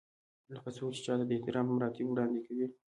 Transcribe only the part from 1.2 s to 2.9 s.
د احترام مراتب وړاندې کوي.